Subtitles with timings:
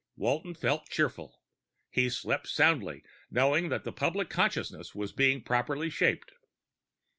[0.15, 1.43] Walton felt cheerful.
[1.91, 6.31] He slept soundly, knowing that the public consciousness was being properly shaped.